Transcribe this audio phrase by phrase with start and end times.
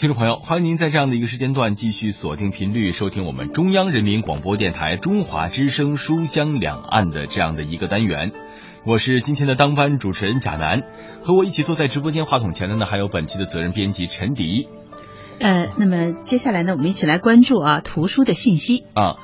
[0.00, 8.32] 听众朋友，欢迎您在这样的一个时间段继续锁定频率，收听我们中央人民广播电台中华之声书香两岸的这样的一个单元。
[8.86, 10.84] 我是今天的当班主持人贾楠，
[11.22, 14.70] 和我一起坐在直播间话筒前的呢，还有本期的责任编辑陈迪。
[15.38, 19.16] 呃，那么接下来呢，我们一起来关注啊图书的信息啊。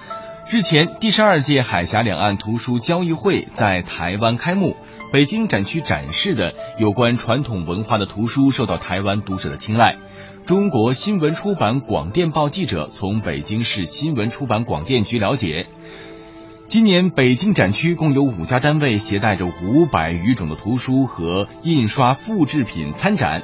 [0.50, 4.76] 日前，第十二届海峡两岸图书交易会在台湾开幕，
[5.16, 9.96] 北京展区展示的有关传统文化的图书受到台湾读者的青睐。
[10.44, 15.68] 中国新闻出版广电报记者从北京市新闻出版广电局了解，
[16.68, 23.42] 今年北京展区共有五家单位携带着五百余种的图书和印刷复制品参展，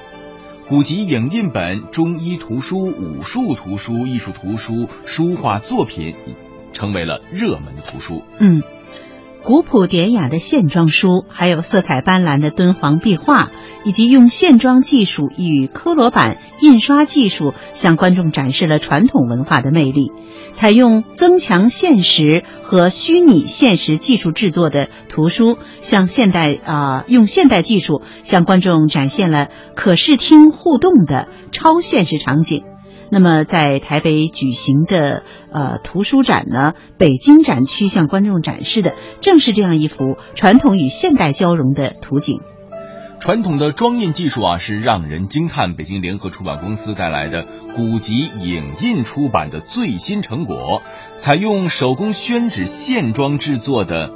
[0.69, 6.15] 古籍影印本、中医图书、武术图书、艺术图书、书画作品，
[6.75, 8.23] 成为了热门图书。
[8.41, 8.63] 嗯。
[9.45, 13.51] 古朴典雅的线装书，还有色彩斑斓的敦煌壁画，
[13.85, 20.13] 以及用线装技术与科罗版印刷技术向观众展示了传统文化的魅力。
[20.53, 32.65] 采用增强现实和虚拟现实技术制作的图书，向现代啊用现代技术向观众展现了可视听互动的超现实场景。
[33.15, 42.41] 那么，在台北举行的呃图书展呢，北京展区向观众展示的正是这样一幅传统与现代交融的图景。
[43.21, 45.75] 传统的装印技术啊，是让人惊叹。
[45.75, 47.47] 北京联合出版公司带来的
[47.77, 50.81] 古籍影印出版的最新成果，
[51.19, 54.11] 采用手工宣纸线装制作的，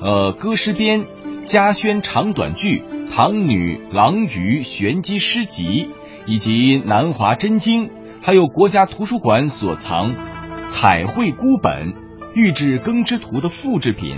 [0.00, 1.06] 呃歌诗编、
[1.46, 5.88] 家宣长短句、唐女郎舆玄机诗集，
[6.26, 7.90] 以及南华真经。
[8.22, 10.14] 还有国家图书馆所藏
[10.66, 11.94] 彩绘孤本、
[12.34, 14.16] 御制耕织图的复制品。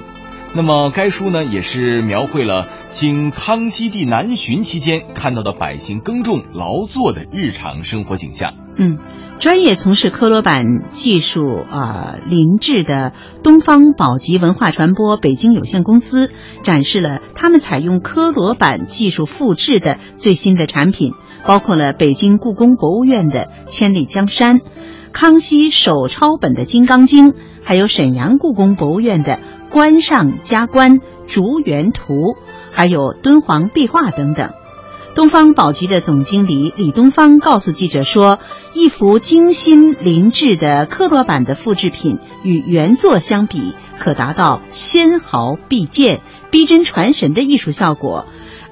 [0.55, 8.53] 那么该书呢，也是描绘了清康熙帝南巡期间看到的百姓耕种劳作的日常生活景象。
[8.77, 8.99] 嗯，
[9.39, 16.31] 专业从事科罗版技术啊临制的东方宝吉文化传播北京有限公司
[16.63, 21.15] 展示了他们采用科罗版技术复制的最新的产品。
[21.47, 24.61] 包括了北京故宫博物院的《千里江山》，
[25.13, 27.33] 康熙手抄本的《金刚经》，
[27.63, 32.15] 还有沈阳故宫博物院的《关上加关竹园图》，
[32.71, 34.51] 还有敦煌壁画等等。
[35.15, 38.39] 东方宝局的总经理李东方告诉记者说
[38.73, 48.25] ：“一幅精心临制的科罗版的复制品与原作相比，可达到纤毫毕见、逼真传神的艺术效果。”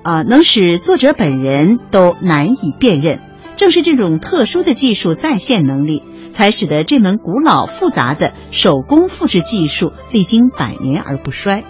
[0.03, 3.21] 啊，能使作者本人都难以辨认。
[3.57, 11.65] 正是这种特殊的技术再现能力，才使得这门古老复杂的手工复制技术历经百年而不衰。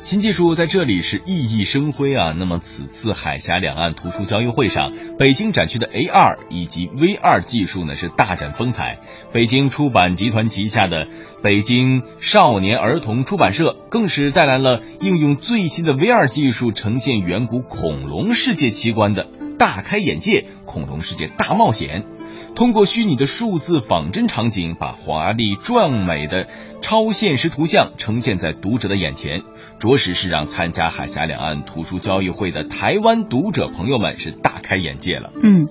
[0.00, 2.32] 新技术在这里是熠熠生辉啊！
[2.38, 9.00] 那么此次海峡两岸图书交易会上，北京展区的 A 二以及 V 二技术呢是大展风采。
[9.32, 11.08] 北京出版集团旗下的
[11.42, 19.28] 北京少年儿童出版社更是带来了应用最新的 V 二技术，呈现远古恐龙世界奇观的
[19.58, 22.06] 大开眼界恐龙世界大冒险。
[22.54, 26.48] 通过虚拟的数字仿真场景，把华丽壮美的
[26.80, 29.42] 超现实图像呈现在读者的眼前，
[29.78, 35.30] 着实是让参加海峡两岸图书交易会的台湾读者朋友们是大开眼界了。
[35.42, 35.68] 嗯，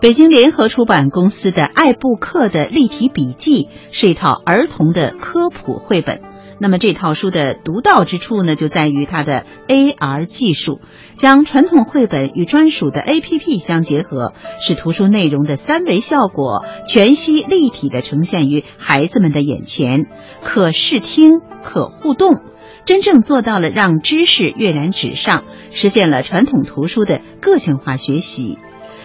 [0.00, 6.20] 北京联合出版公司的爱布克的立体笔记是一套儿童的科普绘本。
[6.60, 10.80] 那么这套书的独到之处呢，就在于它的 AR 技术，
[11.14, 20.06] 将传统绘本与专属的 APP 相结合，使图书内容的三维效果全息立体的呈现于孩子们的眼前，
[20.42, 22.42] 可视听、可互动，
[22.84, 28.58] 真正做到了让知识跃然纸上，实现了传统图书的个性化学习。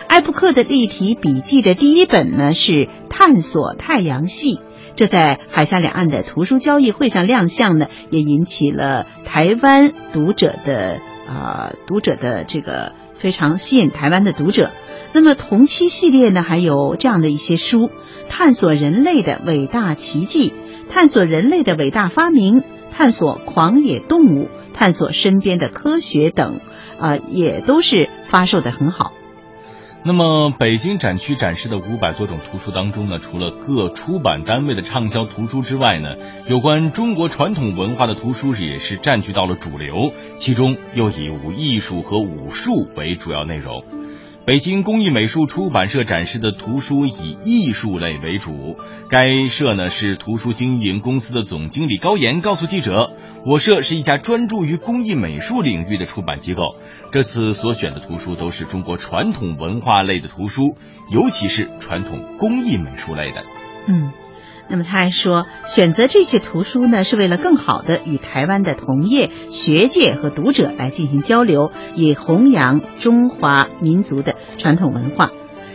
[0.08, 2.72] 艾布克的立体笔记的第一本呢，是
[3.10, 4.56] 《探索太阳系》。
[4.96, 14.72] 这在海峡两岸的图书交易会上亮相呢，也引起了台湾读者的呃读者的这个非常吸引台湾的读者。
[15.12, 17.90] 那么同期系列呢，还有这样的一些书：
[18.30, 20.54] 探索人类的伟大奇迹，
[20.92, 26.60] 探索人类的伟大发明，探索狂野动物，探索身边的科学等，
[27.00, 29.14] 啊，也都是发售的很好。
[30.06, 36.18] 那么，北京展区展示的五百多种图书当中呢，除了各出版单位的畅销图书之外呢，
[36.50, 43.82] 有关中国传统文化的图书也是占据到了主流，其中又以武艺术和武术为主要内容。
[44.46, 48.78] 北京工艺美术出版社展示的图书以艺术类为主。
[49.10, 53.14] 该社呢是图书经营公司的总经理高岩告诉记者
[53.48, 56.76] ：“我社是一家专注于工艺美术领域的出版机构。
[57.10, 60.76] 这次所选的图书都是中国传统文化类的图书，
[61.10, 63.46] 尤其是传统工艺美术类的。”
[63.88, 64.12] 嗯。
[64.70, 75.32] 那么他还说，选择这些图书呢，是为了更好的与台湾的同业、学界和读者来进行交流，以弘扬中华民族的传统文化。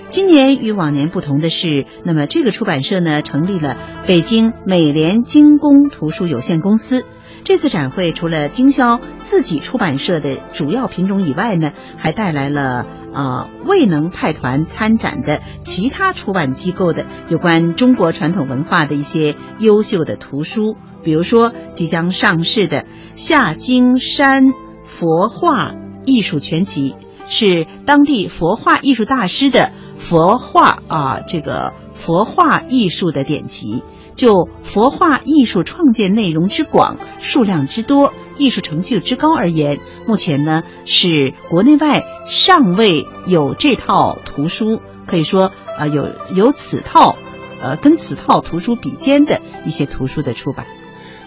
[0.08, 3.76] 今年与往年不同的是，那么这个出版社呢，成立了
[4.06, 7.04] 北京美联精工图书有限公司。
[7.48, 12.84] 这次展会除了经销自己出版社的主要品种以外呢，还带来了
[13.14, 22.82] 呃未能派团参展的其他出版机构的有关中国传统文化的一些优秀的图书，比如说即将上市的
[23.14, 24.48] 《夏金山
[24.84, 25.74] 佛画
[26.04, 26.96] 艺术全集》，
[27.30, 33.82] 是当地佛画艺术大师的佛画啊这个佛画艺术的典籍。
[34.18, 39.78] 就佛画艺术创建内容之广、数量之多、艺术成就之高而言，
[40.08, 47.16] 目前呢是国内外尚未有这套图书，可以说呃有有此套，
[47.62, 50.66] 呃跟此套图书比肩的一些图书的出版。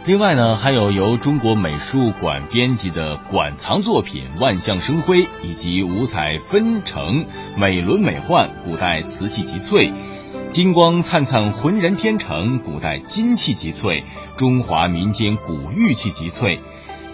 [0.06, 9.94] 另外呢，还有由中国美术馆编辑的馆藏作品《万象生辉》，以及五彩纷呈、美轮美奂、古代瓷器集萃。
[10.52, 14.04] 金光灿灿，浑然天成；古代金器集萃，
[14.36, 16.60] 中华民间古玉器集萃，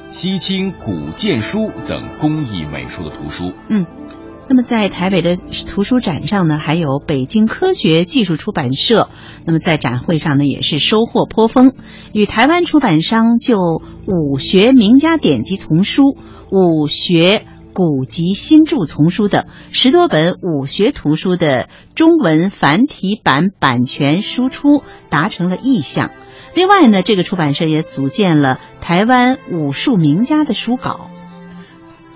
[0.10, 3.54] 西清古建书等工艺美术的图书。
[3.70, 3.86] 嗯，
[4.50, 9.08] 那么在台北的图书展上呢，还有北京科学技术出版社。
[9.46, 11.74] 那么在展会上呢，也是收获颇丰，
[12.14, 16.18] 与台湾出版商就武学名家典籍丛书、
[16.50, 17.46] 武学。
[17.78, 24.82] 古籍新著丛书等十多本武学图书的中文繁体版版权输出
[25.12, 26.10] 达成了意向。
[26.56, 31.12] 另外呢，这个出版社也组建了台湾武术名家的书稿。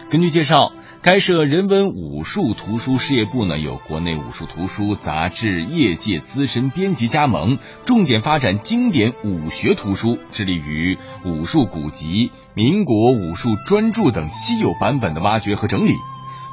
[0.10, 0.72] 根据介绍。
[1.04, 15.94] 开设人文武术图书事业部呢，有国内武术图书杂志业界资深编辑加盟，重点发展经典武学图书，致力于武术古籍、民国武术专著等稀有版本的挖掘和整理，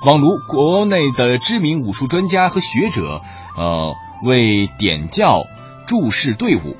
[0.07, 3.21] 网罗国内的知名武术专家和学者，
[3.55, 3.95] 呃，
[4.25, 5.45] 为点教
[5.87, 6.75] 注释队伍。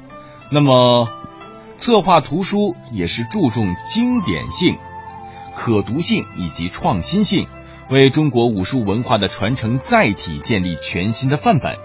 [0.51, 1.07] 那么，
[1.77, 4.79] 策划图书也是注重经典性、
[5.55, 7.47] 可读性以及创新性。
[7.91, 11.79] 为中国武术文化的传承载体建立全新的范本。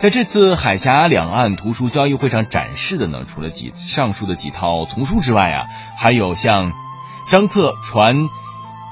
[0.00, 5.66] 在这次海峡两岸图书交易会上展示的呢，除了几上述的几套丛书之外啊，
[5.96, 6.72] 还有像
[7.28, 8.28] 张策传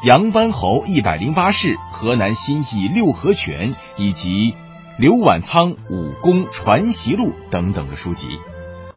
[0.05, 4.57] 杨班侯一百零八式、河南新义六合拳以及
[4.99, 8.41] 刘婉仓武功传习录等等的书籍。